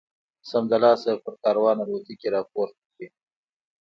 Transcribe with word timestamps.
سمدلاسه 0.51 1.11
پر 1.23 1.33
کاروان 1.43 1.77
الوتکې 1.83 2.27
را 2.33 2.41
پورته 2.51 2.81
کړي. 2.91 3.07